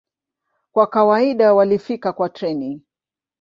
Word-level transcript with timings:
Kwa 0.71 0.87
kawaida 0.87 1.53
walifika 1.53 2.13
kwa 2.13 2.29
treni. 2.29 2.81